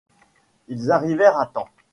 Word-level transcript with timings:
Ils 0.67 0.91
arrivèrent 0.91 1.37
à 1.37 1.45
temps. 1.45 1.69